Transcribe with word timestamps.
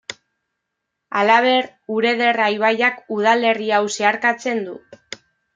Halaber, 1.19 1.67
Urederra 1.97 2.49
ibaiak 2.55 2.99
udalerri 3.19 3.71
hau 3.81 3.85
zeharkatzen 3.97 4.69
du. 4.71 4.79